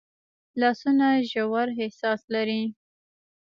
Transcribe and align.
لاسونه 0.59 1.07
ژور 1.31 1.67
احساس 1.83 2.21
لري 2.33 2.61